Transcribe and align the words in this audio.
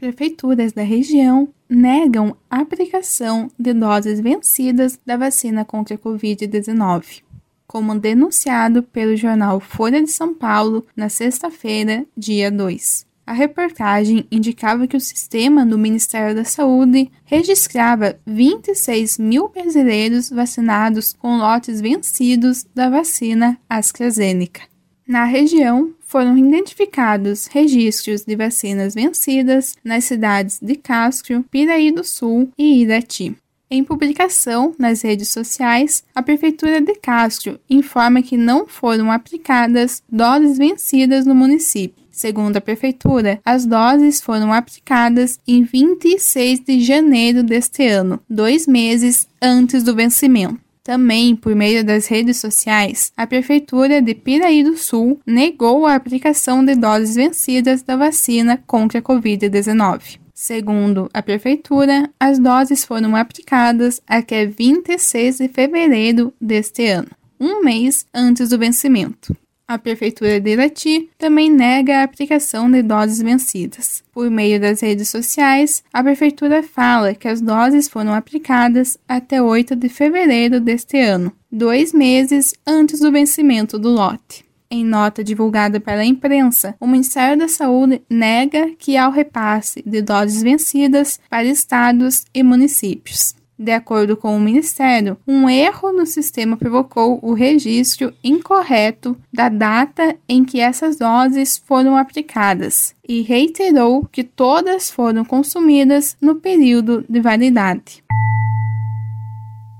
Prefeituras 0.00 0.72
da 0.72 0.80
região 0.82 1.46
negam 1.68 2.34
a 2.48 2.60
aplicação 2.60 3.50
de 3.58 3.74
doses 3.74 4.18
vencidas 4.18 4.98
da 5.04 5.14
vacina 5.14 5.62
contra 5.62 5.94
a 5.94 5.98
Covid-19 5.98 7.20
como 7.66 7.96
denunciado 7.96 8.82
pelo 8.82 9.14
jornal 9.14 9.60
Folha 9.60 10.02
de 10.02 10.10
São 10.10 10.34
Paulo 10.34 10.84
na 10.96 11.08
sexta-feira, 11.08 12.04
dia 12.16 12.50
2. 12.50 13.06
A 13.24 13.32
reportagem 13.34 14.26
indicava 14.28 14.88
que 14.88 14.96
o 14.96 15.00
sistema 15.00 15.64
do 15.64 15.78
Ministério 15.78 16.34
da 16.34 16.44
Saúde 16.44 17.12
registrava 17.24 18.18
26 18.26 19.18
mil 19.18 19.50
brasileiros 19.50 20.30
vacinados 20.30 21.12
com 21.12 21.36
lotes 21.36 21.80
vencidos 21.80 22.66
da 22.74 22.88
vacina 22.88 23.56
AstraZeneca. 23.68 24.62
Na 25.06 25.24
região, 25.24 25.94
foram 26.10 26.36
identificados 26.36 27.46
registros 27.46 28.24
de 28.24 28.34
vacinas 28.34 28.94
vencidas 28.94 29.76
nas 29.84 30.02
cidades 30.02 30.58
de 30.60 30.74
Castro, 30.74 31.44
Piraí 31.48 31.92
do 31.92 32.02
Sul 32.02 32.50
e 32.58 32.82
Irati. 32.82 33.36
Em 33.70 33.84
publicação 33.84 34.74
nas 34.76 35.02
redes 35.02 35.28
sociais, 35.28 36.02
a 36.12 36.20
Prefeitura 36.20 36.80
de 36.80 36.96
Castro 36.96 37.60
informa 37.70 38.22
que 38.22 38.36
não 38.36 38.66
foram 38.66 39.12
aplicadas 39.12 40.02
doses 40.10 40.58
vencidas 40.58 41.24
no 41.24 41.34
município. 41.34 42.02
Segundo 42.10 42.56
a 42.56 42.60
Prefeitura, 42.60 43.40
as 43.44 43.64
doses 43.64 44.20
foram 44.20 44.52
aplicadas 44.52 45.38
em 45.46 45.62
26 45.62 46.58
de 46.58 46.80
janeiro 46.80 47.44
deste 47.44 47.86
ano, 47.86 48.18
dois 48.28 48.66
meses 48.66 49.28
antes 49.40 49.84
do 49.84 49.94
vencimento. 49.94 50.58
Também, 50.82 51.36
por 51.36 51.54
meio 51.54 51.84
das 51.84 52.06
redes 52.06 52.38
sociais, 52.38 53.12
a 53.16 53.26
Prefeitura 53.26 54.00
de 54.00 54.14
Piraí 54.14 54.64
do 54.64 54.76
Sul 54.76 55.20
negou 55.26 55.86
a 55.86 55.94
aplicação 55.94 56.64
de 56.64 56.74
doses 56.74 57.16
vencidas 57.16 57.82
da 57.82 57.96
vacina 57.96 58.62
contra 58.66 58.98
a 58.98 59.02
Covid-19. 59.02 60.18
Segundo 60.34 61.10
a 61.12 61.22
Prefeitura, 61.22 62.08
as 62.18 62.38
doses 62.38 62.82
foram 62.82 63.14
aplicadas 63.14 64.00
até 64.06 64.46
26 64.46 65.36
de 65.36 65.48
fevereiro 65.48 66.32
deste 66.40 66.86
ano, 66.86 67.10
um 67.38 67.62
mês 67.62 68.06
antes 68.14 68.48
do 68.48 68.58
vencimento. 68.58 69.36
A 69.70 69.78
Prefeitura 69.78 70.40
de 70.40 70.50
Irati 70.50 71.08
também 71.16 71.48
nega 71.48 71.98
a 71.98 72.02
aplicação 72.02 72.68
de 72.68 72.82
doses 72.82 73.22
vencidas. 73.22 74.02
Por 74.12 74.28
meio 74.28 74.60
das 74.60 74.80
redes 74.80 75.08
sociais, 75.08 75.84
a 75.92 76.02
Prefeitura 76.02 76.60
fala 76.60 77.14
que 77.14 77.28
as 77.28 77.40
doses 77.40 77.88
foram 77.88 78.12
aplicadas 78.12 78.98
até 79.06 79.40
8 79.40 79.76
de 79.76 79.88
fevereiro 79.88 80.58
deste 80.58 80.98
ano, 80.98 81.30
dois 81.52 81.92
meses 81.92 82.52
antes 82.66 82.98
do 82.98 83.12
vencimento 83.12 83.78
do 83.78 83.90
lote. 83.90 84.44
Em 84.68 84.84
nota 84.84 85.22
divulgada 85.22 85.78
pela 85.78 86.04
imprensa, 86.04 86.74
o 86.80 86.86
Ministério 86.88 87.38
da 87.38 87.46
Saúde 87.46 88.02
nega 88.10 88.72
que 88.76 88.96
há 88.96 89.06
o 89.06 89.12
repasse 89.12 89.84
de 89.86 90.02
doses 90.02 90.42
vencidas 90.42 91.20
para 91.30 91.44
estados 91.44 92.24
e 92.34 92.42
municípios. 92.42 93.36
De 93.60 93.72
acordo 93.72 94.16
com 94.16 94.34
o 94.34 94.40
Ministério, 94.40 95.18
um 95.28 95.46
erro 95.46 95.92
no 95.92 96.06
sistema 96.06 96.56
provocou 96.56 97.18
o 97.20 97.34
registro 97.34 98.10
incorreto 98.24 99.14
da 99.30 99.50
data 99.50 100.16
em 100.26 100.46
que 100.46 100.58
essas 100.58 100.96
doses 100.96 101.58
foram 101.58 101.94
aplicadas 101.94 102.94
e 103.06 103.20
reiterou 103.20 104.08
que 104.10 104.24
todas 104.24 104.90
foram 104.90 105.26
consumidas 105.26 106.16
no 106.22 106.36
período 106.36 107.04
de 107.06 107.20
validade. 107.20 108.02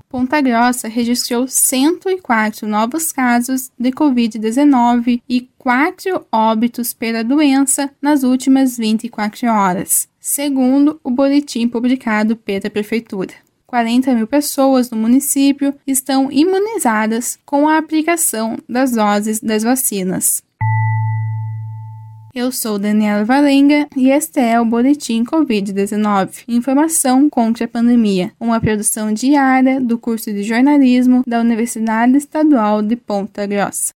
Ponta 0.07 0.39
Grossa 0.39 0.87
registrou 0.87 1.47
104 1.47 2.67
novos 2.67 3.11
casos 3.11 3.71
de 3.79 3.89
Covid-19 3.89 5.23
e 5.27 5.49
4 5.57 6.23
óbitos 6.31 6.93
pela 6.93 7.23
doença 7.23 7.89
nas 7.99 8.21
últimas 8.21 8.77
24 8.77 9.47
horas, 9.47 10.07
segundo 10.19 10.99
o 11.03 11.09
boletim 11.09 11.67
publicado 11.67 12.35
pela 12.35 12.69
Prefeitura. 12.69 13.33
40 13.71 14.13
mil 14.15 14.27
pessoas 14.27 14.91
no 14.91 14.97
município 14.97 15.73
estão 15.87 16.29
imunizadas 16.29 17.39
com 17.45 17.69
a 17.69 17.77
aplicação 17.77 18.57
das 18.67 18.91
doses 18.91 19.39
das 19.39 19.63
vacinas. 19.63 20.43
Eu 22.35 22.51
sou 22.51 22.77
Daniela 22.77 23.23
Valenga 23.23 23.87
e 23.95 24.09
este 24.09 24.41
é 24.41 24.59
o 24.59 24.65
Boletim 24.65 25.23
Covid-19 25.23 26.43
Informação 26.49 27.29
contra 27.29 27.63
a 27.63 27.67
Pandemia, 27.67 28.33
uma 28.37 28.59
produção 28.59 29.13
diária 29.13 29.79
do 29.79 29.97
curso 29.97 30.33
de 30.33 30.43
jornalismo 30.43 31.23
da 31.25 31.39
Universidade 31.39 32.17
Estadual 32.17 32.81
de 32.81 32.97
Ponta 32.97 33.45
Grossa. 33.45 33.93